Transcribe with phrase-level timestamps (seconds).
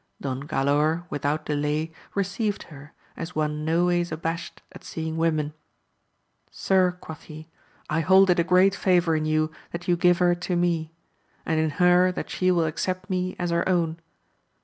[0.19, 5.53] Don Galaor, without delay, received her, as one noways abashed at seeing women.
[6.49, 7.47] Sir, quoth he,
[7.87, 10.91] I hold it a great favour in you that you give her to me,
[11.45, 13.99] and in her that she will accept me as her own.